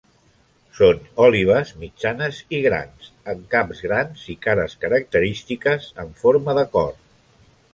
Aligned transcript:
Són 0.77 1.01
òlibes 1.25 1.73
mitjanes 1.81 2.39
i 2.59 2.63
grans, 2.67 3.11
amb 3.33 3.45
caps 3.53 3.83
grans 3.89 4.25
i 4.35 4.37
cares 4.47 4.75
característiques 4.87 5.89
en 6.07 6.11
forma 6.23 6.57
de 6.61 6.69
cor. 6.79 6.91